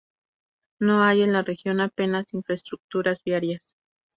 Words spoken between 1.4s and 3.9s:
región apenas infraestructuras viarias.